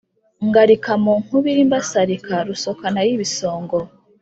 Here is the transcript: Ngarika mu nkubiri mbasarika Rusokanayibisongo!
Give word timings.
Ngarika 0.47 0.91
mu 1.03 1.13
nkubiri 1.23 1.61
mbasarika 1.67 2.33
Rusokanayibisongo! 2.47 3.77